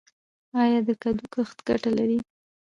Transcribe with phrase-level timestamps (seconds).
[0.61, 2.19] آیا د کدو کښت ګټه لري؟